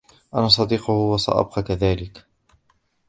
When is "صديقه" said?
0.47-0.91